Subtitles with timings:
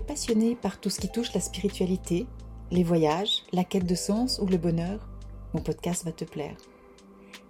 [0.00, 2.26] passionné par tout ce qui touche la spiritualité,
[2.70, 5.08] les voyages, la quête de sens ou le bonheur,
[5.52, 6.56] mon podcast va te plaire.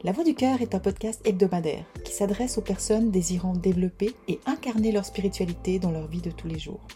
[0.03, 4.39] La Voix du Cœur est un podcast hebdomadaire qui s'adresse aux personnes désirant développer et
[4.45, 6.87] incarner leur spiritualité dans leur vie de tous les jours.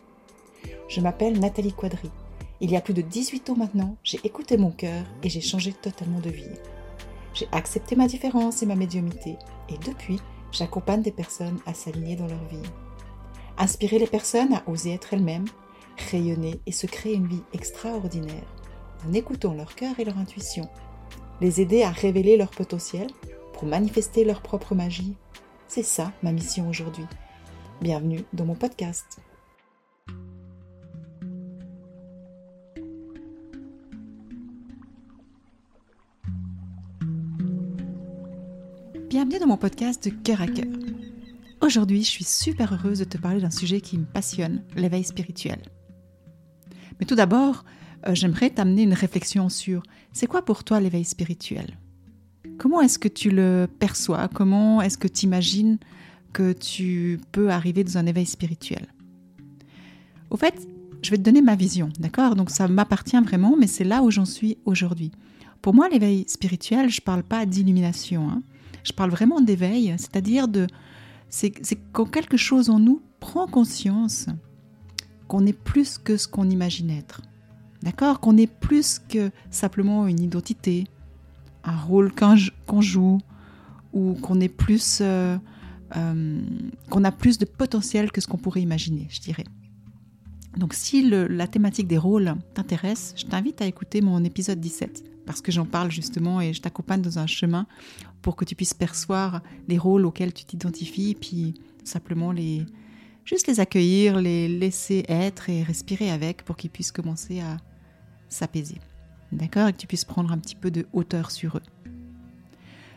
[0.89, 2.11] Je m'appelle Nathalie Quadri.
[2.61, 5.73] Il y a plus de 18 ans maintenant, j'ai écouté mon cœur et j'ai changé
[5.73, 6.45] totalement de vie.
[7.33, 9.37] J'ai accepté ma différence et ma médiumité
[9.69, 10.19] et depuis,
[10.53, 12.69] j'accompagne des personnes à s'aligner dans leur vie.
[13.61, 15.47] Inspirer les personnes à oser être elles-mêmes,
[16.13, 18.47] rayonner et se créer une vie extraordinaire
[19.05, 20.69] en écoutant leur cœur et leur intuition.
[21.41, 23.09] Les aider à révéler leur potentiel
[23.55, 25.17] pour manifester leur propre magie.
[25.67, 27.05] C'est ça ma mission aujourd'hui.
[27.81, 29.19] Bienvenue dans mon podcast.
[39.09, 40.88] Bienvenue dans mon podcast de cœur à cœur.
[41.61, 45.59] Aujourd'hui, je suis super heureuse de te parler d'un sujet qui me passionne, l'éveil spirituel.
[46.99, 47.65] Mais tout d'abord,
[48.07, 51.77] euh, j'aimerais t'amener une réflexion sur c'est quoi pour toi l'éveil spirituel?
[52.59, 54.29] Comment est-ce que tu le perçois?
[54.29, 55.79] Comment est-ce que tu imagines
[56.33, 58.87] que tu peux arriver dans un éveil spirituel?
[60.31, 60.69] Au fait,
[61.03, 62.37] je vais te donner ma vision, d'accord?
[62.37, 65.11] Donc ça m'appartient vraiment, mais c'est là où j'en suis aujourd'hui.
[65.61, 68.43] Pour moi, l'éveil spirituel, je ne parle pas d'illumination, hein.
[68.85, 70.69] je parle vraiment d'éveil, c'est-à-dire de,
[71.31, 71.53] c'est
[71.93, 74.27] quand quelque chose en nous prend conscience
[75.27, 77.23] qu'on est plus que ce qu'on imagine être.
[77.83, 78.21] D'accord?
[78.21, 80.87] Qu'on est plus que simplement une identité,
[81.65, 83.19] un rôle qu'on joue,
[83.93, 84.99] ou qu'on est plus.
[85.01, 85.37] Euh,
[85.97, 86.41] euh,
[86.91, 89.45] qu'on a plus de potentiel que ce qu'on pourrait imaginer, je dirais.
[90.59, 95.41] Donc si la thématique des rôles t'intéresse, je t'invite à écouter mon épisode 17 parce
[95.41, 97.67] que j'en parle justement et je t'accompagne dans un chemin
[98.23, 102.67] pour que tu puisses percevoir les rôles auxquels tu t'identifies, puis simplement les
[103.25, 107.59] juste les accueillir, les laisser être et respirer avec pour qu'ils puissent commencer à
[108.29, 108.81] s'apaiser.
[109.33, 109.69] D'accord?
[109.69, 111.63] Et que tu puisses prendre un petit peu de hauteur sur eux.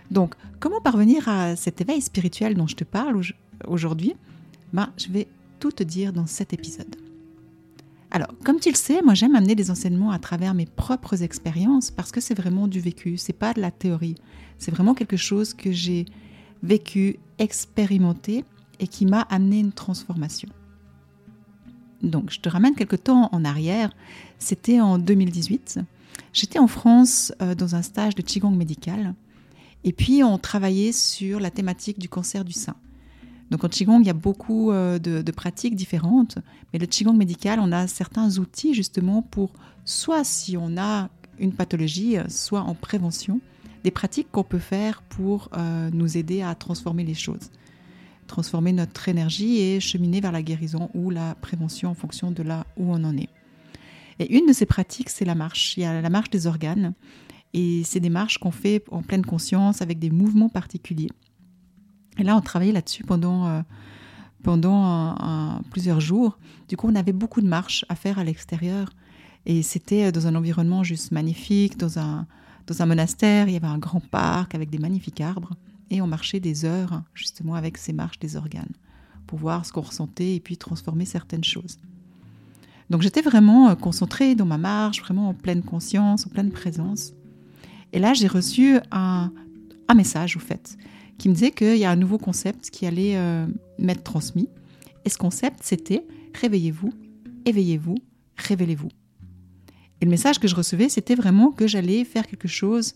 [0.09, 3.21] Donc, comment parvenir à cet éveil spirituel dont je te parle
[3.67, 4.15] aujourd'hui?
[4.71, 5.27] Ben, Je vais
[5.59, 6.95] tout te dire dans cet épisode.
[8.13, 11.91] Alors, comme tu le sais, moi j'aime amener des enseignements à travers mes propres expériences
[11.91, 14.16] parce que c'est vraiment du vécu, c'est pas de la théorie.
[14.57, 16.05] C'est vraiment quelque chose que j'ai
[16.61, 18.44] vécu, expérimenté
[18.79, 20.50] et qui m'a amené une transformation.
[22.03, 23.91] Donc, je te ramène quelque temps en arrière.
[24.39, 25.79] C'était en 2018.
[26.33, 29.13] J'étais en France euh, dans un stage de Qigong médical.
[29.83, 32.75] Et puis, on travaillait sur la thématique du cancer du sein.
[33.51, 36.38] Donc en Qigong, il y a beaucoup euh, de, pratiques différentes,
[36.72, 39.51] mais le Qigong médical, on a certains outils justement pour,
[39.84, 43.41] soit si on a une pathologie, soit en prévention,
[43.84, 47.51] des pratiques qu'on peut faire pour euh, nous aider à transformer les choses,
[48.28, 52.66] transformer notre énergie et cheminer vers la guérison ou la prévention en fonction de là
[52.78, 53.29] où on en est.
[54.19, 55.75] Et une de ces pratiques, c'est la marche.
[55.75, 56.94] Il y a la marche des organes,
[57.53, 61.09] et c'est des marches qu'on fait en pleine conscience avec des mouvements particuliers.
[62.17, 63.61] Et là, on travaillait là-dessus pendant, euh,
[64.44, 65.16] pendant
[65.69, 66.38] plusieurs jours.
[66.67, 68.89] Du coup, on avait beaucoup de marches à faire à l'extérieur.
[69.45, 72.27] Et c'était euh, dans un environnement juste magnifique, dans un,
[72.67, 73.47] dans un monastère.
[73.47, 75.53] Il y avait un grand parc avec des magnifiques arbres.
[75.89, 78.73] Et on marchait des heures, justement, avec ces marches des organes,
[79.27, 81.77] pour voir ce qu'on ressentait et puis transformer certaines choses.
[82.89, 87.13] Donc j'étais vraiment euh, concentrée dans ma marche, vraiment en pleine conscience, en pleine présence.
[87.94, 89.31] Et là, j'ai reçu un,
[89.88, 90.77] un message, au fait,
[91.21, 93.45] qui me disait qu'il y a un nouveau concept qui allait euh,
[93.77, 94.49] m'être transmis.
[95.05, 96.91] Et ce concept, c'était réveillez-vous,
[97.45, 97.95] éveillez-vous,
[98.37, 98.89] révélez-vous.
[100.01, 102.93] Et le message que je recevais, c'était vraiment que j'allais faire quelque chose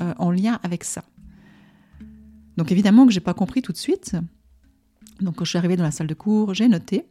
[0.00, 1.04] euh, en lien avec ça.
[2.56, 4.16] Donc évidemment que j'ai pas compris tout de suite.
[5.20, 7.06] Donc quand je suis arrivée dans la salle de cours, j'ai noté.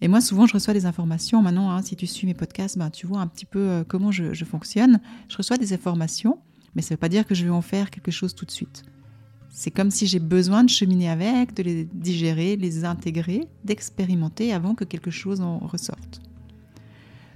[0.00, 1.42] Et moi, souvent, je reçois des informations.
[1.42, 4.12] Maintenant, hein, si tu suis mes podcasts, ben, tu vois un petit peu euh, comment
[4.12, 5.00] je, je, fonctionne.
[5.28, 6.38] Je reçois des informations,
[6.76, 8.52] mais ça ne veut pas dire que je vais en faire quelque chose tout de
[8.52, 8.84] suite.
[9.54, 14.74] C'est comme si j'ai besoin de cheminer avec, de les digérer, les intégrer, d'expérimenter avant
[14.74, 16.22] que quelque chose en ressorte.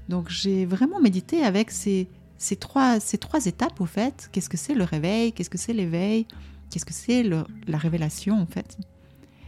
[0.08, 2.08] Donc j'ai vraiment médité avec ces,
[2.38, 4.30] ces, trois, ces trois étapes au fait.
[4.32, 5.32] Qu'est-ce que c'est le réveil?
[5.32, 6.26] Qu'est-ce que c'est l'éveil?
[6.70, 8.78] Qu'est-ce que c'est la révélation en fait?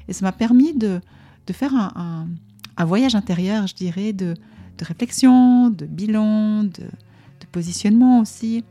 [0.07, 1.01] Et ça m'a permis de,
[1.47, 2.29] de faire un,
[2.77, 4.35] un, voyage intérieur, je dirais, de,
[4.77, 8.63] de réflexion, de bilan, de, de positionnement aussi,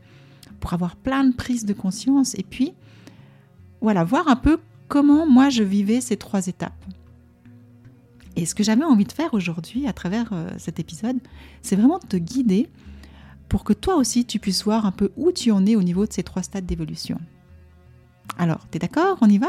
[0.60, 2.74] pour avoir plein de prises de conscience et puis
[3.80, 4.58] voilà, voir un peu
[4.88, 6.84] comment moi je vivais ces trois étapes.
[8.36, 11.18] Et ce que j'avais envie de faire aujourd'hui à travers euh, cet épisode,
[11.62, 12.68] c'est vraiment de te guider
[13.48, 16.06] pour que toi aussi tu puisses voir un peu où tu en es au niveau
[16.06, 17.18] de ces trois stades d'évolution.
[18.36, 19.18] Alors, t'es d'accord?
[19.20, 19.48] On y va?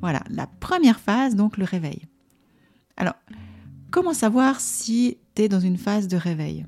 [0.00, 2.06] Voilà, la première phase, donc le réveil.
[2.96, 3.14] Alors,
[3.90, 6.66] comment savoir si tu es dans une phase de réveil?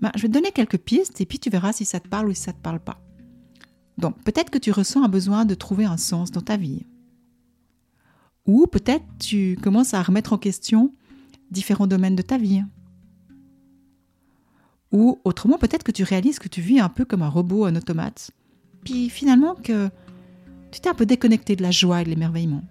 [0.00, 2.28] Ben, Je vais te donner quelques pistes et puis tu verras si ça te parle
[2.28, 3.03] ou si ça ne te parle pas.
[3.98, 6.86] Donc peut-être que tu ressens un besoin de trouver un sens dans ta vie.
[8.46, 10.92] Ou peut-être tu commences à remettre en question
[11.50, 12.62] différents domaines de ta vie.
[14.92, 17.76] Ou autrement, peut-être que tu réalises que tu vis un peu comme un robot, un
[17.76, 18.30] automate.
[18.84, 19.88] Puis finalement que
[20.70, 22.62] tu t'es un peu déconnecté de la joie et de l'émerveillement.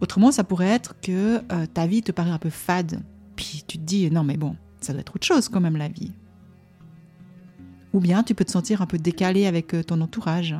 [0.00, 3.02] Autrement, ça pourrait être que euh, ta vie te paraît un peu fade.
[3.36, 5.88] Puis tu te dis, non mais bon, ça doit être autre chose quand même la
[5.88, 6.12] vie.
[7.92, 10.54] Ou bien tu peux te sentir un peu décalé avec euh, ton entourage.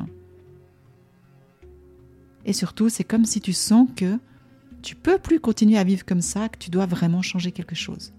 [2.45, 4.17] Et surtout, c'est comme si tu sens que
[4.81, 8.13] tu peux plus continuer à vivre comme ça, que tu dois vraiment changer quelque chose.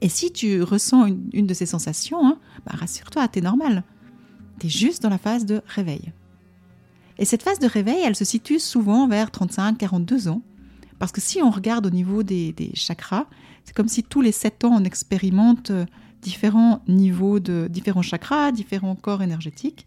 [0.00, 3.84] Et si tu ressens une, de ces sensations, hein, bah rassure-toi, t'es normal.
[4.58, 6.12] T'es juste dans la phase de réveil.
[7.18, 10.42] Et cette phase de réveil, elle se situe souvent vers 35-42 ans.
[10.98, 13.26] Parce que si on regarde au niveau des, des chakras,
[13.64, 15.86] c'est comme si tous les 7 ans, on expérimente euh,
[16.24, 19.86] différents niveaux de différents chakras, différents corps énergétiques.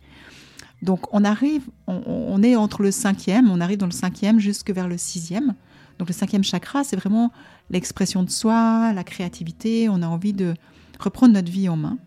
[0.84, 4.88] Donc on arrive, on, est entre le cinquième, on arrive dans le cinquième jusque vers
[4.88, 5.56] le sixième.
[5.98, 7.32] Donc le cinquième chakra, c'est vraiment
[7.72, 9.90] l'expression de soi, la créativité.
[9.90, 10.54] On a envie de
[11.00, 11.98] reprendre notre vie en main.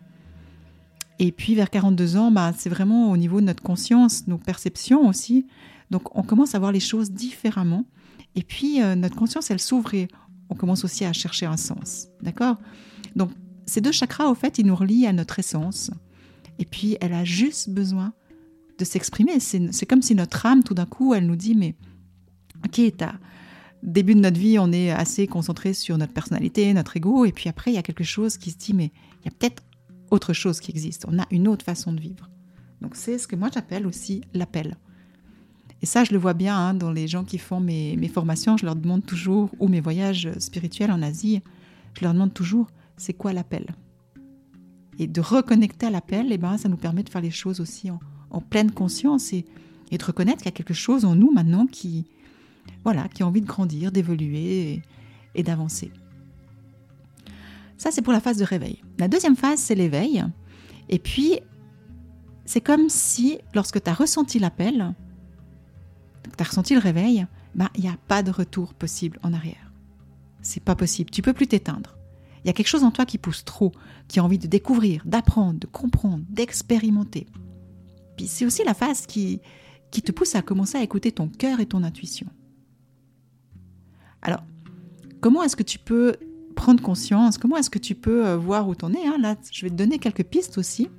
[1.19, 5.05] Et puis vers 42 ans, bah, c'est vraiment au niveau de notre conscience, nos perceptions
[5.07, 5.45] aussi.
[5.91, 7.83] Donc on commence à voir les choses différemment.
[8.35, 10.07] Et puis euh, notre conscience, elle s'ouvre et
[10.49, 12.07] on commence aussi à chercher un sens.
[12.21, 12.55] D'accord?
[13.17, 13.31] Donc
[13.65, 15.91] ces deux chakras, au fait, ils nous relient à notre essence.
[16.59, 18.13] Et puis elle a juste besoin
[18.77, 19.39] de s'exprimer.
[19.39, 21.75] C'est comme si notre âme, tout d'un coup, elle nous dit, mais
[22.65, 23.13] ok, t'as
[23.83, 27.49] début de notre vie, on est assez concentré sur notre personnalité, notre ego, et puis
[27.49, 28.91] après, il y a quelque chose qui se dit, mais
[29.21, 29.63] il y a peut-être
[30.11, 32.29] autre chose qui existe, on a une autre façon de vivre.
[32.81, 34.77] Donc c'est ce que moi j'appelle aussi l'appel.
[35.81, 38.55] Et ça, je le vois bien hein, dans les gens qui font mes, mes, formations,
[38.55, 41.41] je leur demande toujours, ou mes voyages spirituels en Asie,
[41.97, 42.67] je leur demande toujours,
[43.01, 43.65] c'est quoi l'appel?
[44.99, 47.89] Et de reconnecter à l'appel, eh ben, ça nous permet de faire les choses aussi
[47.89, 47.99] en,
[48.29, 49.45] en pleine conscience et,
[49.91, 52.05] de reconnaître qu'il y a quelque chose en nous maintenant qui,
[52.83, 54.81] voilà, qui a envie de grandir, d'évoluer
[55.35, 55.91] et, d'avancer.
[57.77, 58.81] Ça, c'est pour la phase de réveil.
[58.99, 60.23] La deuxième phase, c'est l'éveil.
[60.87, 61.39] Et puis,
[62.45, 64.93] c'est comme si, lorsque tu as ressenti l'appel,
[66.37, 67.25] tu as ressenti le réveil,
[67.55, 69.73] bah, il n'y a pas de retour possible en arrière.
[70.43, 71.09] C'est pas possible.
[71.09, 71.97] Tu peux plus t'éteindre.
[72.43, 73.71] Il y a quelque chose en toi qui pousse trop,
[74.07, 77.27] qui a envie de découvrir, d'apprendre, de comprendre, d'expérimenter
[78.27, 79.41] c'est aussi la phase qui,
[79.91, 82.27] qui te pousse à commencer à écouter ton cœur et ton intuition.
[84.21, 84.43] Alors,
[85.19, 86.15] comment est-ce que tu peux
[86.55, 89.17] prendre conscience Comment est-ce que tu peux euh, voir où t'en es hein?
[89.19, 90.89] Là, je vais te donner quelques pistes aussi.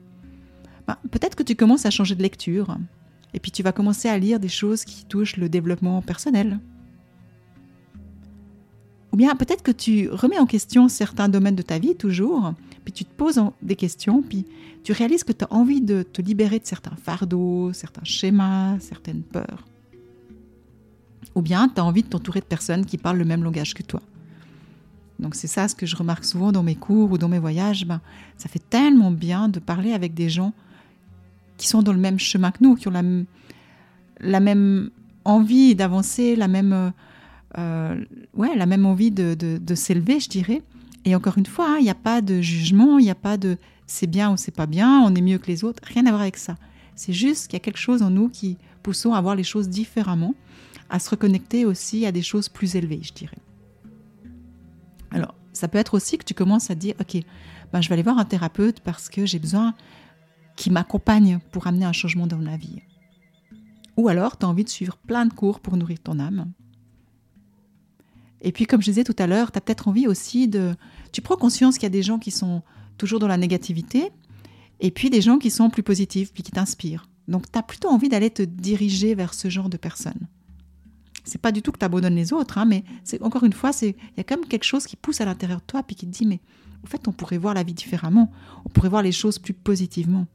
[0.86, 2.76] Ben, peut-être que tu commences à changer de lecture.
[3.34, 6.58] Et puis tu vas commencer à lire des choses qui touchent le développement personnel.
[9.12, 12.54] Ou bien peut-être que tu remets en question certains domaines de ta vie toujours,
[12.84, 14.46] puis tu te poses des questions, puis
[14.84, 19.22] tu réalises que tu as envie de te libérer de certains fardeaux, certains schémas, certaines
[19.22, 19.66] peurs.
[21.34, 23.82] Ou bien tu as envie de t'entourer de personnes qui parlent le même langage que
[23.82, 24.00] toi.
[25.18, 27.86] Donc c'est ça ce que je remarque souvent dans mes cours ou dans mes voyages.
[27.86, 28.00] Ben,
[28.36, 30.52] ça fait tellement bien de parler avec des gens
[31.56, 32.92] qui sont dans le même chemin que nous, qui ont
[34.20, 34.90] la, même
[35.24, 36.90] envie d'avancer, la même euh,
[37.56, 40.62] ouais, la même envie de, de, s'élever, je dirais.
[41.04, 43.36] Et encore une fois, hein, il n'y a pas de jugement, il n'y a pas
[43.36, 46.10] de c'est bien ou c'est pas bien, on est mieux que les autres, rien à
[46.10, 46.56] voir avec ça.
[46.94, 49.68] C'est juste qu'il y a quelque chose en nous qui poussons à voir les choses
[49.68, 50.34] différemment,
[50.88, 53.38] à se reconnecter aussi à des choses plus élevées, je dirais.
[55.10, 57.22] Alors, ça peut être aussi que tu commences à dire, ok,
[57.72, 59.74] ben, je vais aller voir un thérapeute parce que j'ai besoin
[60.56, 62.82] qu'il m'accompagne pour amener un changement dans ma vie.
[63.96, 66.52] Ou alors, tu as envie de suivre plein de cours pour nourrir ton âme.
[68.42, 70.74] Et puis, comme je disais tout à l'heure, tu as peut-être envie aussi de...
[71.12, 72.62] Tu prends conscience qu'il y a des gens qui sont
[72.98, 74.10] toujours dans la négativité,
[74.80, 77.08] et puis des gens qui sont plus positifs, puis qui t'inspirent.
[77.28, 80.28] Donc, tu as plutôt envie d'aller te diriger vers ce genre de personnes.
[81.24, 83.70] C'est pas du tout que tu abandonnes les autres, hein, mais c'est encore une fois,
[83.80, 86.10] il y a comme quelque chose qui pousse à l'intérieur de toi, puis qui te
[86.10, 86.40] dit, mais
[86.84, 88.32] en fait, on pourrait voir la vie différemment,
[88.64, 90.26] on pourrait voir les choses plus positivement.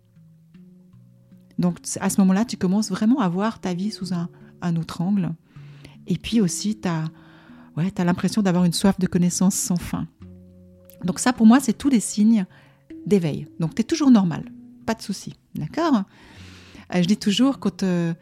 [1.59, 4.29] Donc, à ce moment-là, tu commences vraiment à voir ta vie sous un,
[4.61, 5.33] un autre angle.
[6.05, 7.09] Et puis aussi, tu as
[7.77, 10.07] ouais, tu as l'impression d'avoir une soif de connaissance sans fin.
[11.03, 12.45] Donc ça, pour moi, c'est tous les signes
[13.05, 13.47] d'éveil.
[13.59, 14.51] Donc tu es toujours normal,
[14.85, 16.03] pas de souci, d'accord?
[16.93, 18.13] Euh, Je dis toujours, quand, euh,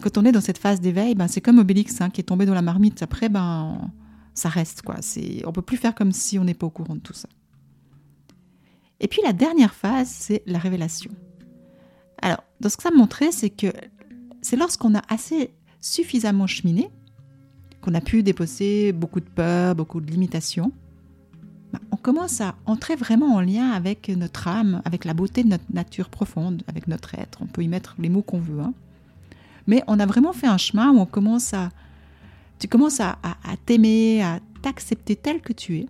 [0.00, 2.46] quand on est dans cette phase d'éveil, ben, c'est comme Obélix hein, qui est tombé
[2.46, 3.02] dans la marmite.
[3.02, 3.90] Après, ben,
[4.34, 4.82] ça reste.
[4.82, 4.96] quoi.
[5.44, 7.28] On ne peut plus faire comme si on n'est pas au courant de tout ça.
[9.00, 11.10] Et puis la dernière phase, c'est la révélation.
[12.20, 13.72] Alors, dans ce que ça me montrait, c'est que
[14.42, 16.88] c'est lorsqu'on a assez suffisamment cheminé
[17.82, 20.72] qu'on a pu déposer beaucoup de peur, beaucoup de limitations,
[21.72, 25.48] bah, on commence à entrer vraiment en lien avec notre âme, avec la beauté de
[25.48, 27.40] notre nature profonde, avec notre être.
[27.42, 28.60] On peut y mettre les mots qu'on veut.
[28.60, 28.72] Hein.
[29.66, 31.70] Mais on a vraiment fait un chemin où on commence à,
[32.58, 33.16] tu commences à,
[33.66, 35.86] t'aimer, à t'accepter tel que tu es.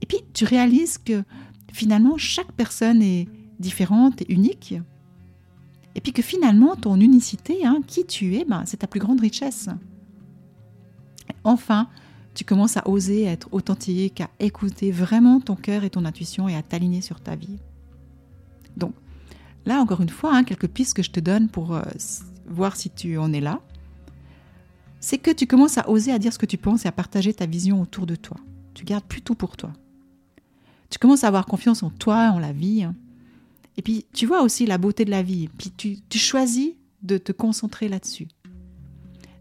[0.00, 1.22] Et puis tu réalises que
[1.72, 3.28] finalement chaque personne est
[3.58, 4.74] différente et unique.
[5.94, 9.20] Et puis que finalement ton unicité, hein, qui tu es, ben, c'est ta plus grande
[9.20, 9.68] richesse.
[11.44, 11.88] Enfin,
[12.34, 16.56] tu commences à oser être authentique, à écouter vraiment ton cœur et ton intuition et
[16.56, 17.58] à t'aligner sur ta vie.
[18.76, 18.94] Donc,
[19.66, 21.82] là, encore une fois, hein, quelques pistes que je te donne pour euh,
[22.46, 23.60] voir si tu en es là,
[24.98, 27.32] c'est que tu commences à oser à dire ce que tu penses et à partager
[27.32, 28.38] ta vision autour de toi.
[28.72, 29.72] Tu gardes plus tout pour toi.
[30.90, 32.82] Tu commences à avoir confiance en toi, en la vie.
[32.82, 32.94] Hein.
[33.76, 35.48] Et puis, tu vois aussi la beauté de la vie.
[35.58, 36.72] Puis, tu, tu choisis
[37.02, 38.28] de te concentrer là-dessus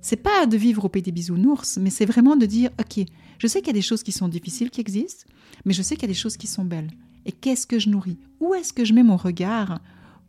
[0.04, 3.06] c'est pas de vivre au pays des bisounours, mais c'est vraiment de dire ok,
[3.40, 5.26] je sais qu'il y a des choses qui sont difficiles qui existent,
[5.66, 6.92] mais je sais qu'il y a des choses qui sont belles.
[7.26, 8.18] Et qu'est-ce que je nourris?
[8.42, 9.80] Où est-ce que je mets mon regard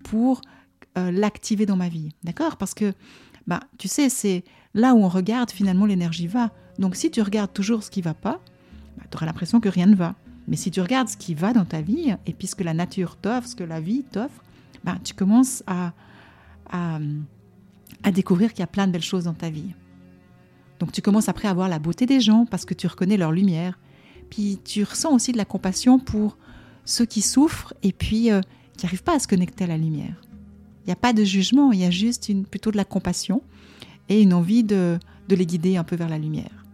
[0.05, 0.43] pour
[0.97, 2.11] euh, l'activer dans ma vie?
[2.23, 2.57] D'accord?
[2.57, 2.95] Parce que,
[3.49, 6.53] bah, tu sais, c'est là où on regarde, finalement, l'énergie va.
[6.79, 8.41] Donc, si tu regardes toujours ce qui va pas,
[8.97, 10.15] bah, tu auras l'impression que rien ne va.
[10.47, 13.49] Mais si tu regardes ce qui va dans ta vie, et puis la nature t'offre,
[13.49, 14.45] ce que la vie t'offre,
[14.85, 15.93] bah, tu commences à
[18.05, 19.75] à découvrir qu'il y a plein de belles choses dans ta vie.
[20.79, 23.33] Donc tu commences après à voir la beauté des gens parce que tu reconnais leur
[23.33, 23.79] lumière.
[24.31, 26.37] Puis tu ressens aussi de la compassion pour
[26.85, 28.41] ceux qui souffrent et puis euh,
[28.77, 30.21] qui n'arrivent pas à se connecter à la lumière.
[30.83, 33.43] Il n'y a pas de jugement, il y a juste une, plutôt de la compassion
[34.11, 34.99] et une envie de,
[35.31, 36.65] les guider un peu vers la lumière.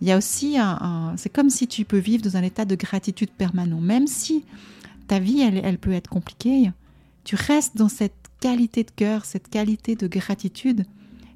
[0.00, 2.76] Il y a aussi un, c'est comme si tu peux vivre dans un état de
[2.76, 4.44] gratitude permanent, même si
[5.08, 6.70] ta vie elle peut être compliquée,
[7.24, 10.84] tu restes dans cette qualité de cœur, cette qualité de gratitude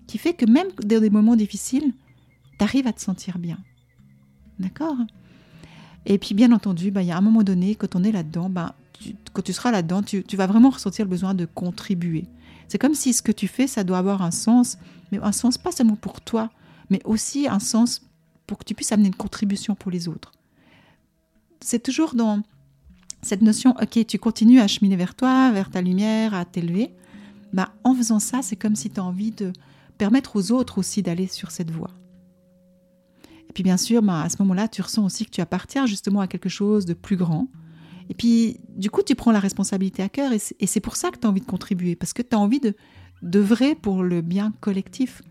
[0.07, 1.93] qui fait que même dans des moments difficiles,
[2.59, 3.59] tu arrives à te sentir bien.
[4.59, 4.97] D'accord?
[6.07, 8.51] Et puis bien entendu, bah, il y a un moment donné, quand on est là-dedans,
[8.51, 8.75] bah,
[9.33, 12.27] quand tu seras là-dedans, tu, vas vraiment ressentir le besoin de contribuer.
[12.69, 14.79] C'est comme si ce que tu fais, ça doit avoir un sens,
[15.13, 16.51] mais un sens pas seulement pour toi,
[16.91, 18.03] mais aussi un sens
[18.47, 20.33] pour que tu puisses amener une contribution pour les autres.
[21.61, 22.43] C'est toujours dans
[23.25, 26.95] cette notion, ok, tu continues à cheminer vers toi, vers ta lumière, à t'élever,
[27.53, 29.53] bah, en faisant ça, c'est comme si tu as envie de
[29.99, 31.91] permettre aux autres aussi d'aller sur cette voie.
[33.49, 36.21] Et puis bien sûr, bah, à ce moment-là, tu ressens aussi que tu appartiens justement
[36.21, 37.49] à quelque chose de plus grand.
[38.11, 41.19] Et puis, du coup, tu prends la responsabilité à cœur et c'est pour ça que
[41.19, 42.75] tu as envie de contribuer, parce que tu as envie de
[43.23, 45.23] d'œuvrer pour le bien collectif.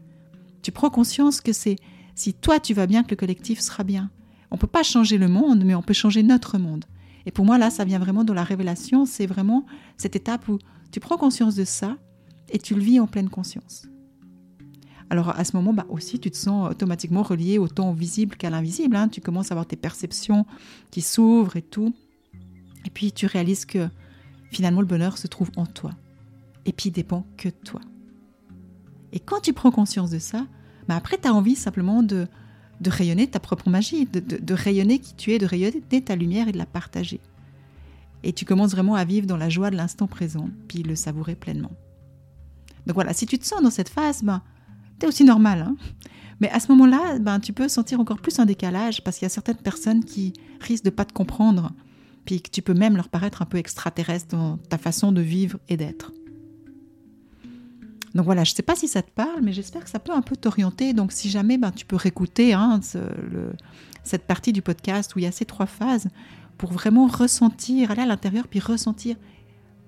[0.63, 1.75] Tu prends conscience que c'est
[2.15, 4.09] si toi tu vas bien que le collectif sera bien.
[4.49, 6.85] On ne peut pas changer le monde, mais on peut changer notre monde.
[7.25, 9.05] Et pour moi, là, ça vient vraiment de la révélation.
[9.05, 9.65] C'est vraiment
[9.97, 10.59] cette étape où
[10.91, 11.97] tu prends conscience de ça
[12.49, 13.87] et tu le vis en pleine conscience.
[15.09, 18.49] Alors à ce moment, bah aussi, tu te sens automatiquement relié au temps visible qu'à
[18.49, 18.95] l'invisible.
[18.95, 19.09] Hein.
[19.09, 20.45] Tu commences à avoir tes perceptions
[20.91, 21.93] qui s'ouvrent et tout.
[22.85, 23.87] Et puis tu réalises que
[24.51, 25.91] finalement, le bonheur se trouve en toi.
[26.65, 27.81] Et puis il dépend que de toi.
[29.11, 30.47] Et quand tu prends conscience de ça,
[30.87, 32.27] bah après, tu as envie simplement de,
[32.83, 36.51] de rayonner ta propre magie, de, rayonner qui tu es, de rayonner ta lumière et
[36.51, 37.19] de la partager.
[38.23, 41.35] Et tu commences vraiment à vivre dans la joie de l'instant présent, puis le savourer
[41.35, 41.71] pleinement.
[42.85, 44.41] Donc voilà, si tu te sens dans cette phase, ben,
[44.99, 45.61] tu es aussi normal.
[45.61, 45.75] Hein.
[46.39, 49.27] Mais à ce moment-là, ben, tu peux sentir encore plus un décalage parce qu'il y
[49.27, 51.71] a certaines personnes qui risquent de pas te comprendre,
[52.25, 55.59] puis que tu peux même leur paraître un peu extraterrestre dans ta façon de vivre
[55.69, 56.11] et d'être.
[58.15, 60.11] Donc voilà, je ne sais pas si ça te parle, mais j'espère que ça peut
[60.11, 60.93] un peu t'orienter.
[60.93, 62.79] Donc si jamais ben, tu peux réécouter hein,
[64.03, 66.07] cette partie du podcast où il y a ces trois phases
[66.57, 69.15] pour vraiment ressentir, aller à l'intérieur, puis ressentir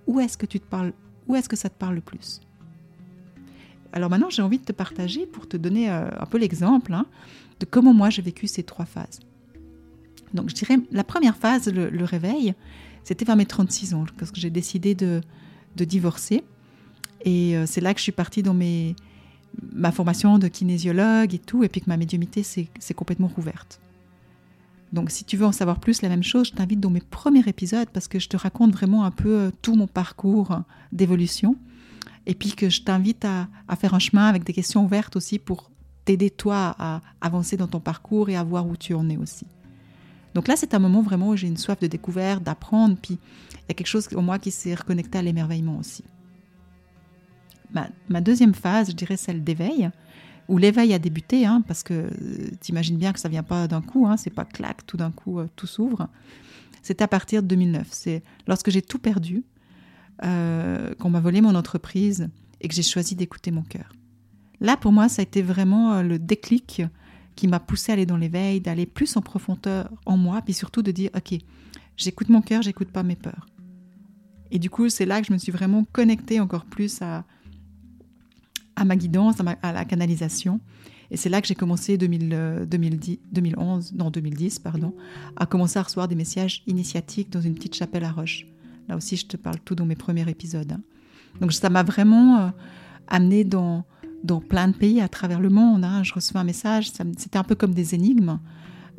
[0.08, 0.94] où est-ce que tu te parles,
[1.28, 2.42] où est-ce que ça te parle le plus.
[3.94, 7.06] Alors maintenant, j'ai envie de te partager pour te donner euh, un peu l'exemple hein,
[7.60, 9.20] de comment moi j'ai vécu ces trois phases.
[10.34, 12.56] Donc je dirais, la première phase, le, réveil,
[13.04, 15.22] c'était vers mes 36 ans, parce que j'ai décidé de
[15.76, 16.44] divorcer.
[17.26, 18.56] Et euh, c'est là que je suis partie dans
[19.74, 23.82] ma formation de kinésiologue et tout, et puis que ma médiumité s'est complètement rouverte.
[24.94, 27.44] Donc si tu veux en savoir plus, la même chose, je t'invite dans mes premiers
[27.48, 31.58] épisodes parce que je te raconte vraiment un peu euh, tout mon parcours d'évolution.
[32.28, 35.38] Et puis que je t'invite à, à, faire un chemin avec des questions ouvertes aussi
[35.38, 35.70] pour
[36.06, 39.46] t'aider toi à avancer dans ton parcours et à voir où tu en es aussi.
[40.34, 43.20] Donc là, c'est un moment vraiment où j'ai une soif de découverte, d'apprendre, puis
[43.54, 46.04] il y a quelque chose en moi qui s'est reconnecté à l'émerveillement aussi
[48.10, 49.90] ma, deuxième phase, je dirais celle d'éveil,
[50.48, 52.10] où l'éveil a débuté, hein, parce que euh,
[52.62, 55.12] tu imagines bien que ça vient pas d'un coup, hein, c'est pas clac, tout d'un
[55.12, 56.08] coup euh, tout s'ouvre.
[56.82, 57.88] C'est à partir de 2009.
[57.90, 59.44] C'est lorsque j'ai tout perdu,
[60.24, 62.30] euh, qu'on m'a volé mon entreprise
[62.62, 63.92] et que j'ai choisi d'écouter mon cœur.
[64.62, 66.84] là, pour moi, ça a été vraiment le déclic
[67.36, 70.82] qui m'a poussé à aller dans l'éveil, d'aller plus en profondeur en moi, puis surtout
[70.82, 71.38] de dire, OK,
[71.98, 73.48] j'écoute mon cœur, j'écoute pas mes peurs.
[74.52, 77.26] Et du coup, c'est là que je me suis vraiment connectée encore plus à,
[78.76, 80.60] à ma guidance, à, la canalisation.
[81.12, 84.94] Et c'est là que j'ai commencé 2000, 2010, 2011, non 2010, pardon,
[85.36, 88.48] à commencer à recevoir des messages initiatiques dans une petite chapelle à Roche.
[88.88, 90.72] Là aussi, je te parle tout dans mes premiers épisodes.
[90.72, 90.82] Hein.
[91.42, 92.50] Donc ça m'a vraiment euh,
[93.08, 93.84] amené dans,
[94.50, 95.84] plein de pays à travers le monde.
[95.84, 96.04] Hein.
[96.04, 98.40] Je reçois un message, c'était un peu comme des énigmes.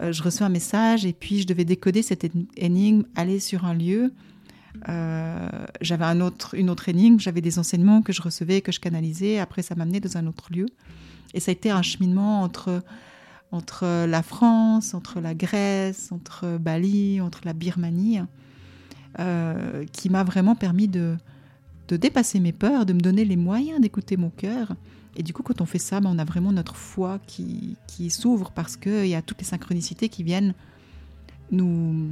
[0.00, 3.74] Euh, je reçois un message et puis je devais décoder cette énigme, aller sur un
[3.74, 4.12] lieu.
[4.88, 5.48] Euh,
[5.80, 9.38] j'avais un autre, une autre énigme, j'avais des enseignements que je recevais, que je canalisais.
[9.38, 10.66] Après, ça m'amenait dans un autre lieu.
[11.34, 12.82] Et ça a été un cheminement entre,
[13.52, 18.20] entre la France, entre la Grèce, entre Bali, entre la Birmanie,
[19.18, 21.16] euh, qui m'a vraiment permis de,
[21.88, 24.74] de dépasser mes peurs, de me donner les moyens d'écouter mon cœur.
[25.16, 28.10] Et du coup, quand on fait ça, ben, on a vraiment notre foi qui, qui
[28.10, 30.54] s'ouvre parce qu'il y a toutes les synchronicités qui viennent
[31.50, 32.10] nous,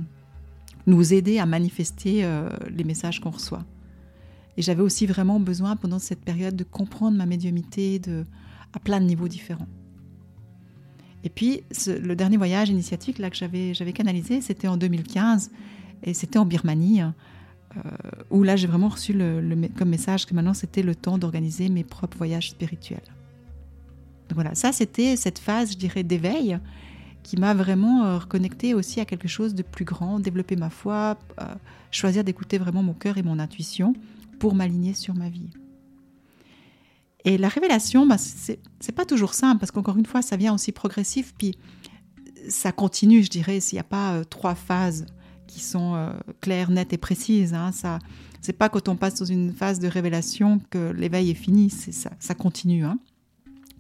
[0.87, 3.65] nous aider à manifester euh, les messages qu'on reçoit.
[4.57, 8.25] Et j'avais aussi vraiment besoin pendant cette période de comprendre ma médiumité de,
[8.73, 9.69] à plein de niveaux différents.
[11.25, 15.51] Et puis, le dernier voyage initiatique là, que j'avais canalisé, c'était en 2015,
[16.03, 17.11] et c'était en Birmanie, euh,
[18.31, 21.83] où là j'ai vraiment reçu le, comme message que maintenant c'était le temps d'organiser mes
[21.83, 23.03] propres voyages spirituels.
[24.29, 26.59] Donc voilà, ça c'était cette phase, je dirais, d'éveil
[27.25, 31.19] qui m'a vraiment euh, reconnecté aussi à quelque chose de plus grand, développer ma foi,
[31.41, 31.47] euh,
[31.91, 33.95] choisir d'écouter vraiment mon cœur et mon intuition
[34.39, 35.51] pour m'aligner sur ma vie.
[37.25, 40.71] Et la révélation, bah, c'est pas toujours simple parce qu'encore une fois, ça vient aussi
[40.71, 41.57] progressif, puis
[42.49, 45.07] ça continue, je dirais, s'il n'y a pas euh, trois phases
[45.47, 47.55] qui sont claires, nettes et précises.
[47.55, 48.01] Hein, ça,
[48.41, 52.11] c'est pas quand on passe dans une phase de révélation que l'éveil est fini, ça,
[52.19, 52.85] ça continue.
[52.85, 52.99] Hein.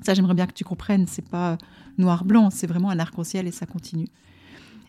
[0.00, 1.56] Ça, j'aimerais bien que tu comprennes, c'est pas
[1.98, 4.08] noir-blanc, c'est vraiment un arc-en-ciel et ça continue.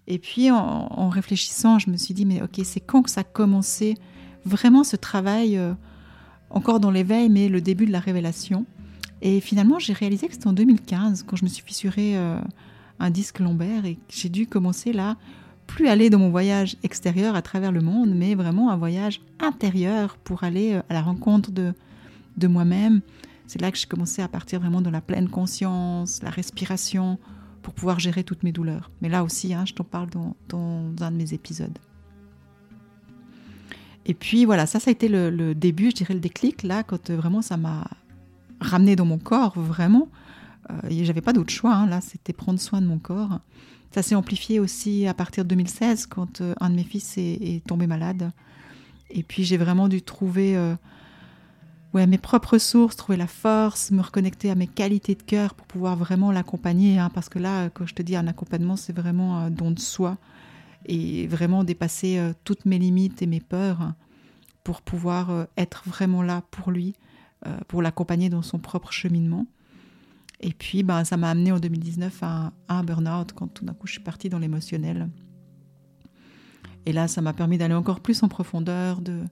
[0.07, 3.23] Et puis, en, réfléchissant, je me suis dit, mais ok, c'est quand que ça a
[3.23, 3.95] commencé
[4.45, 5.73] vraiment ce travail, euh,
[6.49, 8.65] encore dans l'éveil, mais le début de la révélation.
[9.21, 12.39] Et finalement, j'ai réalisé que c'était en 2015, quand je me suis fissuré euh,
[12.99, 15.17] un disque lombaire et que j'ai dû commencer là,
[15.65, 20.17] plus aller dans mon voyage extérieur à travers le monde, mais vraiment un voyage intérieur
[20.17, 21.73] pour aller euh, à la rencontre de,
[22.37, 23.01] de moi-même,
[23.47, 27.19] c'est là que j'ai commencé à partir vraiment dans la pleine conscience, la respiration,
[27.62, 28.91] pour pouvoir gérer toutes mes douleurs.
[29.01, 30.36] Mais là aussi, hein, je t'en parle dans,
[31.01, 31.77] un de mes épisodes.
[34.05, 37.10] Et puis voilà, ça, ça a été le, début, je dirais le déclic, là, quand
[37.10, 37.88] euh, vraiment ça m'a
[38.60, 40.10] ramené dans mon corps, vraiment.
[40.69, 43.39] Euh, J'avais pas d'autre choix, hein, là, c'était prendre soin de mon corps.
[43.95, 47.65] Ça s'est amplifié aussi à partir de 2016, quand euh, un de mes fils est,
[47.65, 48.31] tombé malade.
[49.10, 50.75] Et puis j'ai vraiment dû trouver euh,
[51.95, 55.65] ouais, mes propres ressources, trouver la force, me reconnecter à mes qualités de cœur pour
[55.65, 56.99] pouvoir vraiment l'accompagner.
[56.99, 59.79] Hein, parce que là, quand je te dis un accompagnement, c'est vraiment un don de
[59.79, 60.17] soi
[60.86, 63.93] et vraiment dépasser euh, toutes mes limites et mes peurs
[64.65, 66.95] pour pouvoir euh, être vraiment là pour lui,
[67.47, 69.47] euh, pour l'accompagner dans son propre cheminement.
[70.41, 73.73] Et puis, ben, ça m'a amené en 2019 à, à un burn-out quand tout d'un
[73.73, 75.08] coup je suis partie dans l'émotionnel.
[76.86, 79.23] Et là, ça m'a permis d'aller encore plus en profondeur, de,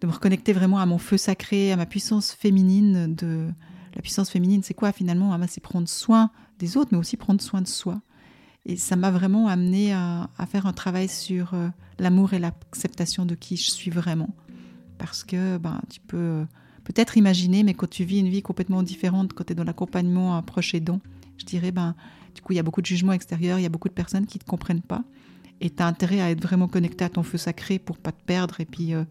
[0.00, 3.14] de me reconnecter vraiment à mon feu sacré, à ma puissance féminine.
[3.14, 3.48] De
[3.94, 5.32] la puissance féminine, c'est quoi finalement?
[5.32, 8.00] Ah, bah, C'est prendre soin des autres, mais aussi prendre soin de soi.
[8.66, 13.34] Et ça m'a vraiment amené à, faire un travail sur euh, l'amour et l'acceptation de
[13.34, 14.30] qui je suis vraiment.
[14.98, 16.44] Parce que ben, tu peux
[16.84, 20.36] peut-être imaginer, mais quand tu vis une vie complètement différente, quand tu es dans l'accompagnement
[20.36, 21.00] à proche aidant,
[21.38, 21.94] je dirais, ben,
[22.34, 24.26] du coup, il y a beaucoup de jugements extérieurs, il y a beaucoup de personnes
[24.26, 25.04] qui ne te comprennent pas.
[25.60, 28.22] Et tu as intérêt à être vraiment connecté à ton feu sacré pour pas te
[28.24, 29.04] perdre et puis euh,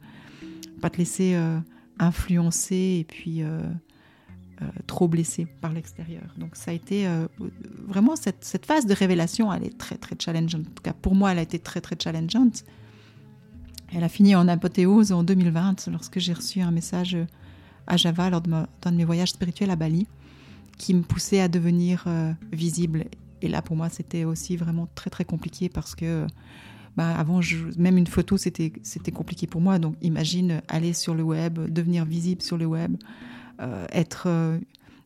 [0.78, 1.60] pas te laisser euh,
[2.00, 3.62] influencer et puis euh,
[4.62, 6.24] euh, trop blesser par l'extérieur.
[6.38, 7.08] Donc ça a été
[7.88, 10.68] vraiment cette, cette, phase de révélation, elle est très très challengeante.
[10.68, 12.64] En tout cas pour moi, elle a été très très challengeante.
[13.94, 17.18] Elle a fini en apothéose en 2020 lorsque j'ai reçu un message
[17.88, 20.08] à Java lors d'un de, mes voyages spirituels à Bali
[20.78, 22.06] qui me poussait à devenir
[22.52, 23.06] visible.
[23.42, 26.28] Et là, pour moi, c'était aussi vraiment très très compliqué parce que
[26.98, 27.42] bah, avant,
[27.78, 28.72] même une photo, c'était
[29.14, 29.78] compliqué pour moi.
[29.78, 32.98] Donc imagine aller sur le web, devenir visible sur le web,
[33.62, 34.58] euh, être euh,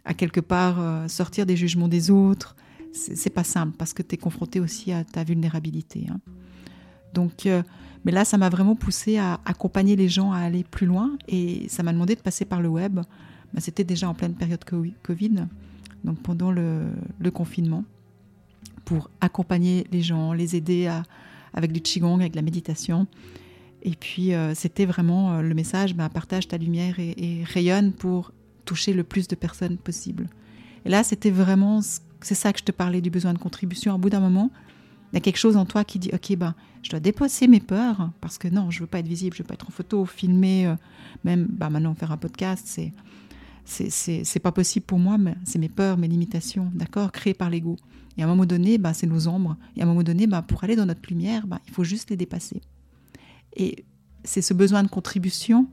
[0.06, 2.56] à quelque part, euh, sortir des jugements des autres.
[2.94, 6.08] C'est pas simple parce que tu es confronté aussi à ta vulnérabilité.
[6.10, 6.20] Hein.
[7.14, 7.48] Donc,
[8.06, 11.68] mais là, ça m'a vraiment poussé à accompagner les gens à aller plus loin et
[11.70, 12.96] ça m'a demandé de passer par le web.
[12.96, 14.64] Bah, c'était déjà en pleine période
[15.04, 15.48] Covid,
[16.04, 17.86] donc pendant le confinement,
[18.84, 21.04] pour accompagner les gens, les aider à,
[21.54, 23.08] avec du qigong, avec la méditation.
[23.84, 28.32] Et puis, euh, c'était vraiment euh, le message, bah, partage ta lumière et, rayonne pour
[28.66, 30.30] toucher le plus de personnes possible.
[30.86, 31.82] Et là, c'était vraiment,
[32.22, 33.96] c'est ça que je te parlais du besoin de contribution.
[33.96, 34.52] Au bout d'un moment,
[35.12, 37.60] il y a quelque chose en toi qui dit, ok, ben, je dois dépasser mes
[37.60, 40.06] peurs, parce que non, je veux pas être visible, je veux pas être en photo,
[40.06, 40.76] filmer, euh,
[41.24, 42.94] même, bah, maintenant faire un podcast, c'est,
[43.66, 47.78] c'est pas possible pour moi, mais c'est mes peurs, mes limitations, d'accord, créées par l'ego.
[48.18, 49.56] Et à un moment donné, bah, c'est nos ombres.
[49.76, 52.10] Et à un moment donné, bah, pour aller dans notre lumière, bah, il faut juste
[52.10, 52.62] les dépasser.
[53.56, 53.86] Et
[54.24, 55.68] c'est ce besoin de contribution,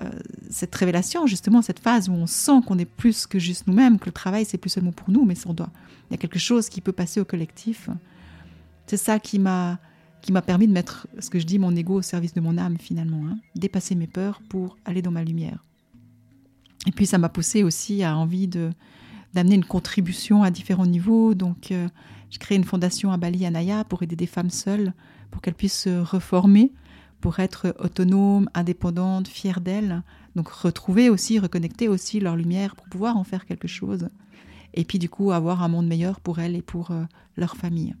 [0.00, 0.10] euh,
[0.50, 4.06] cette révélation, justement, cette phase où on sent qu'on est plus que juste nous-mêmes, que
[4.06, 5.70] le travail, c'est plus seulement pour nous, mais on doit.
[6.08, 7.90] Il y a quelque chose qui peut passer au collectif.
[8.86, 9.78] C'est ça qui m'a
[10.22, 12.56] qui m'a permis de mettre, ce que je dis, mon ego au service de mon
[12.56, 13.26] âme, finalement.
[13.26, 13.38] Hein.
[13.56, 15.64] dépasser mes peurs pour aller dans ma lumière.
[16.86, 18.70] Et puis, ça m'a poussé aussi à envie de
[19.34, 21.34] d'amener une contribution à différents niveaux.
[21.34, 21.88] Donc, euh,
[22.28, 24.92] j'ai créé une fondation à Bali, à Naya, pour aider des femmes seules,
[25.30, 26.72] pour qu'elles puissent se reformer,
[27.20, 30.02] pour être autonomes, indépendantes, fières d'elles.
[30.36, 34.08] Donc, retrouver aussi, reconnecter aussi leur lumière pour pouvoir en faire quelque chose.
[34.74, 37.04] Et puis, du coup, avoir un monde meilleur pour elles et pour euh,
[37.36, 37.94] leur famille.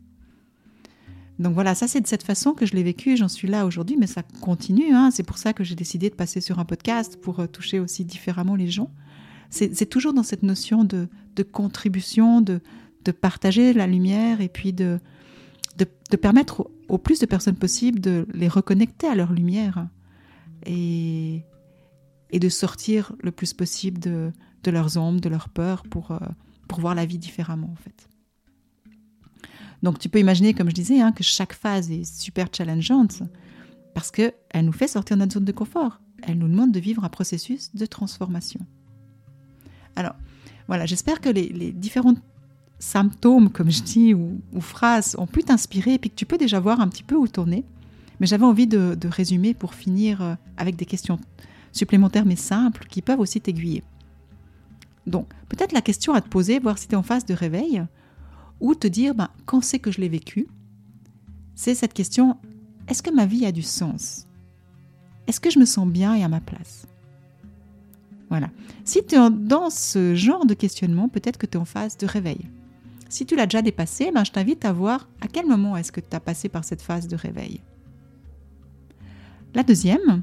[1.38, 3.96] Donc voilà, ça c'est de cette façon que je l'ai vécu, j'en suis là aujourd'hui,
[3.98, 4.92] mais ça continue.
[4.92, 5.10] Hein.
[5.10, 8.04] C'est pour ça que j'ai décidé de passer sur un podcast pour euh, toucher aussi
[8.04, 8.90] différemment les gens
[9.52, 11.08] c'est toujours dans cette notion de,
[11.42, 12.60] contribution, de,
[13.20, 14.98] partager la lumière et puis de,
[16.20, 19.86] permettre au, plus de personnes possible de les reconnecter à leur lumière
[20.64, 21.44] et,
[22.32, 24.32] de sortir le plus possible de,
[24.66, 26.18] leurs ombres, de leurs peurs euh,
[26.66, 28.08] pour voir la vie différemment en fait.
[29.82, 33.22] Donc tu peux imaginer, comme je disais, hein, que chaque phase est super challengeante
[33.94, 36.00] parce qu'elle nous fait sortir de notre zone de confort.
[36.22, 38.60] Elle nous demande de vivre un processus de transformation.
[39.96, 40.14] Alors,
[40.68, 42.14] voilà, j'espère que les, différents
[42.78, 46.60] symptômes, comme je dis, ou, phrases ont pu t'inspirer et puis que tu peux déjà
[46.60, 47.64] voir un petit peu où tourner.
[48.20, 51.18] Mais j'avais envie de, résumer pour finir euh, avec des questions
[51.72, 53.82] supplémentaires mais simples qui peuvent aussi t'aiguiller.
[55.06, 57.82] Donc, peut-être la question à te poser, voir si tu es en phase de réveil,
[58.62, 60.46] ou te dire ben, quand c'est que je l'ai vécu,
[61.54, 62.38] c'est cette question
[62.88, 64.26] est-ce que ma vie a du sens?
[65.26, 66.86] Est-ce que je me sens bien et à ma place?
[68.30, 68.50] Voilà.
[68.84, 72.06] Si tu es dans ce genre de questionnement, peut-être que tu es en phase de
[72.06, 72.48] réveil.
[73.08, 76.00] Si tu l'as déjà dépassé, ben, je t'invite à voir à quel moment est-ce que
[76.00, 77.60] tu as passé par cette phase de réveil.
[79.54, 80.22] La deuxième,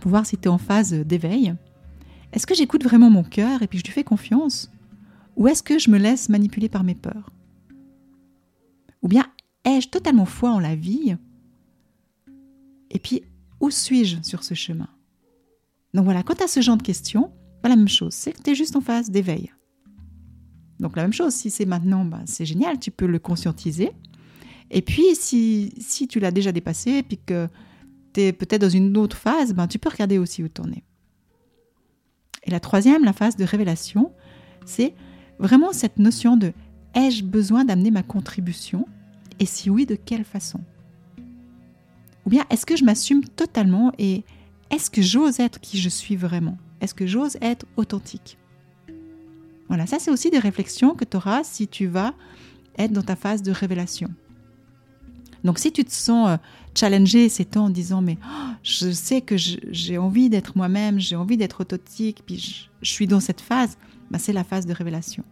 [0.00, 1.54] pour voir si tu es en phase d'éveil,
[2.32, 4.70] est-ce que j'écoute vraiment mon cœur et puis je lui fais confiance?
[5.36, 7.30] Ou est-ce que je me laisse manipuler par mes peurs?
[9.08, 9.24] Ou bien
[9.64, 11.16] ai-je totalement foi en la vie?
[12.90, 13.22] Et puis,
[13.58, 14.90] où suis-je sur ce chemin?
[15.94, 18.42] Donc voilà, quand tu as ce genre de questions, pas la même chose, c'est que
[18.42, 19.50] tu es juste en phase d'éveil.
[20.78, 23.92] Donc la même chose, si c'est maintenant, bah, c'est génial, tu peux le conscientiser.
[24.70, 27.48] Et puis si, si tu l'as déjà dépassé et puis que
[28.12, 30.84] tu es peut-être dans une autre phase, ben, tu peux regarder aussi où tourner.
[32.42, 34.12] Et la troisième, la phase de révélation,
[34.66, 34.94] c'est
[35.38, 36.52] vraiment cette notion de
[36.94, 38.86] ai-je besoin d'amener ma contribution?
[39.40, 40.60] Et si oui, de quelle façon?
[42.26, 44.24] Ou bien est-ce que je m'assume totalement et
[44.70, 46.58] est-ce que j'ose être qui je suis vraiment?
[46.80, 48.36] Est-ce que j'ose être authentique?
[49.68, 52.14] Voilà, ça c'est aussi des réflexions que tu auras si tu vas
[52.76, 54.08] être dans ta phase de révélation.
[55.44, 56.36] Donc si tu te sens euh,
[56.74, 61.16] challengé ces temps en disant mais oh, je sais que j'ai envie d'être moi-même, j'ai
[61.16, 63.78] envie d'être authentique, puis je, suis dans cette phase,
[64.10, 65.24] bah, c'est la phase de révélation.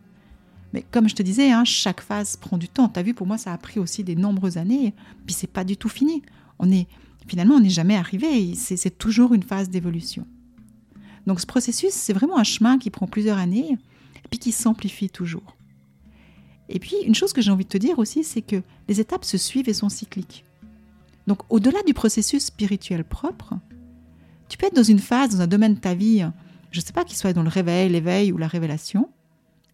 [0.73, 2.89] Mais comme je te disais, hein, chaque phase prend du temps.
[2.89, 5.65] Tu as vu, pour moi, ça a pris aussi des nombreuses années, puis c'est pas
[5.65, 6.23] du tout fini.
[6.59, 6.87] On est
[7.27, 8.55] finalement, on n'est jamais arrivé.
[8.55, 10.27] C'est toujours une phase d'évolution.
[11.27, 13.77] Donc ce processus, c'est vraiment un chemin qui prend plusieurs années,
[14.31, 15.57] puis qui s'amplifie toujours.
[16.69, 19.25] Et puis, une chose que j'ai envie de te dire aussi, c'est que les étapes
[19.25, 20.45] se suivent et sont cycliques.
[21.27, 23.55] Donc, au-delà du processus spirituel propre,
[24.49, 26.25] tu peux être dans une phase, dans un domaine de ta vie,
[26.73, 29.09] je ne sais pas, qu'il soit dans le réveil, l'éveil ou la révélation,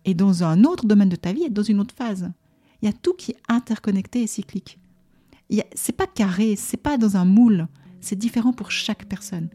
[0.04, 2.32] et dans un autre domaine de ta vie, être dans une autre phase.
[2.80, 4.78] Il y a tout qui est interconnecté et cyclique
[5.74, 7.66] c'est pas carré, c'est pas dans un moule,
[8.00, 9.48] c'est différent pour chaque personne.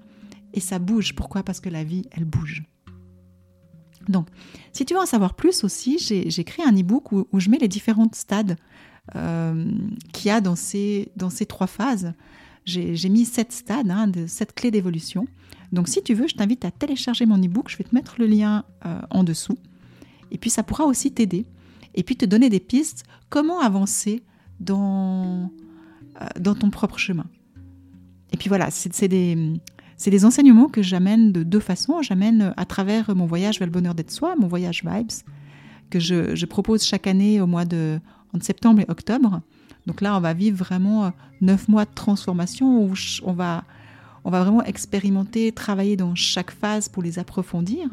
[0.54, 1.14] Et ça bouge.
[1.16, 1.44] Pourquoi?
[1.44, 2.64] Parce que la vie, elle bouge.
[4.08, 4.28] Donc,
[4.72, 7.68] si tu veux en savoir plus aussi, j'ai créé un e-book où, je mets les
[7.68, 8.56] différents stades
[9.16, 9.72] euh,
[10.14, 12.14] qu'il y a dans ces, dans ces trois phases.
[12.64, 15.28] J'ai mis sept stades, hein, sept clés d'évolution.
[15.74, 17.70] Donc, si tu veux, je t'invite à télécharger mon e-book.
[17.70, 19.58] Je vais te mettre le lien euh, en dessous.
[20.32, 21.46] Et puis, ça pourra aussi t'aider.
[21.96, 23.04] Et puis, te donner des pistes.
[23.30, 24.24] Comment avancer
[24.60, 25.52] dans,
[26.22, 27.26] euh, dans ton propre chemin.
[28.34, 29.60] Et puis voilà, c'est des,
[30.06, 32.02] des, enseignements que j'amène de deux façons.
[32.02, 35.12] J'amène à travers mon voyage vers le bonheur d'être soi, mon voyage Vibes,
[35.90, 38.00] que je, je, propose chaque année au mois de
[38.34, 39.42] en septembre et octobre.
[39.86, 41.10] Donc là, on va vivre vraiment euh,
[41.40, 43.64] neuf mois de transformation où on va,
[44.26, 47.90] on va vraiment expérimenter, travailler dans chaque phase pour les approfondir.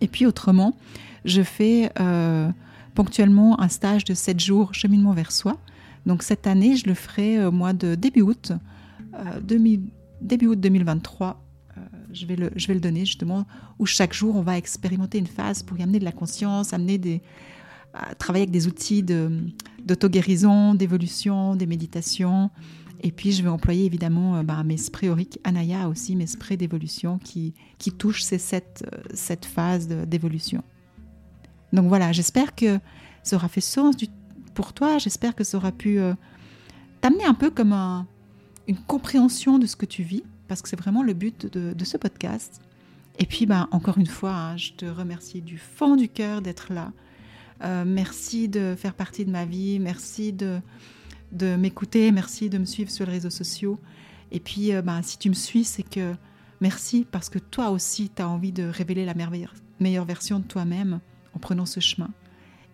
[0.00, 0.76] Et puis autrement,
[1.24, 2.50] je fais euh,
[2.94, 5.58] ponctuellement un stage de 7 jours cheminement vers soi.
[6.06, 8.52] Donc cette année, je le ferai au mois de début août,
[10.20, 11.42] début août 2023
[12.12, 13.46] je vais, le, donner justement,
[13.78, 16.98] où chaque jour on va expérimenter une phase pour y amener de la conscience, amener
[16.98, 17.22] des,
[18.18, 22.50] travailler avec des outils d'auto-guérison, d'évolution, des méditations.
[23.02, 26.56] Et puis je vais employer évidemment euh, bah, mes sprays auriques Anaya aussi, mes sprays
[26.56, 27.54] d'évolution qui,
[27.98, 30.62] touchent ces sept, euh, cette phase d'évolution.
[31.72, 32.78] Donc voilà, j'espère que
[33.22, 34.06] ça aura fait sens du,
[34.54, 36.14] pour toi, j'espère que ça aura pu euh,
[37.00, 37.72] t'amener un peu comme
[38.68, 41.96] une compréhension de ce que tu vis parce que c'est vraiment le but de, ce
[41.96, 42.60] podcast.
[43.18, 46.72] Et puis, ben, encore une fois, hein, je te remercie du fond du cœur d'être
[46.72, 46.92] là.
[47.62, 49.78] Euh, merci de faire partie de ma vie.
[49.78, 50.60] Merci de,
[51.56, 52.12] m'écouter.
[52.12, 53.78] Merci de me suivre sur les réseaux sociaux.
[54.30, 56.14] Et puis, euh, ben, si tu me suis, c'est que
[56.60, 61.00] merci parce que toi aussi, tu as envie de révéler la meilleure version de toi-même
[61.34, 62.10] en prenant ce chemin.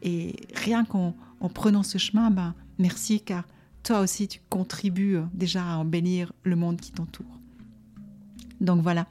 [0.02, 3.44] Et rien qu'en en prenant ce chemin, ben, merci car
[3.82, 7.38] toi aussi, tu contribues déjà à embellir le monde qui t'entoure.
[8.60, 9.06] Donc voilà.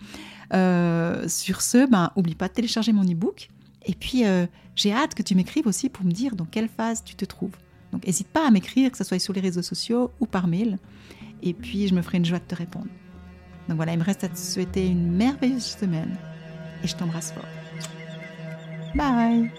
[0.53, 3.49] Euh, sur ce, ben, oublie pas de télécharger mon e-book.
[3.85, 7.03] Et puis, euh, j'ai hâte que tu m'écrives aussi pour me dire dans quelle phase
[7.03, 7.55] tu te trouves.
[7.91, 10.77] Donc, n'hésite pas à m'écrire, que ce soit sur les réseaux sociaux ou par mail.
[11.41, 12.87] Et puis, je me ferai une joie de te répondre.
[13.67, 16.15] Donc voilà, il me reste à te souhaiter une merveilleuse semaine.
[16.83, 17.56] Et je t'embrasse fort.
[18.93, 19.51] Bye